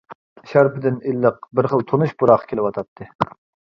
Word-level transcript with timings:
شارپىدىن 0.53 0.97
ئىللىق، 1.13 1.39
بىر 1.61 1.71
خىل 1.77 1.87
تونۇش 1.95 2.19
پۇراق 2.23 2.51
كېلىۋاتاتتى. 2.53 3.15